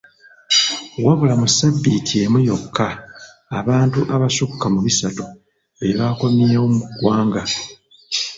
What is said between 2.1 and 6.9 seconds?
emu yokka, abantu abasukka mu bisatu bebaakomyewo mu